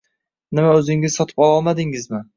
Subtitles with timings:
[0.59, 2.25] “Nima o‘zingiz sotib ololmadingizmi?